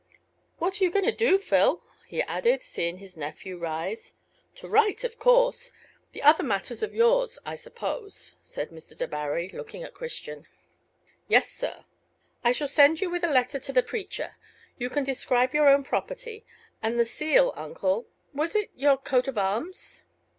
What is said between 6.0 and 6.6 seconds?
Those other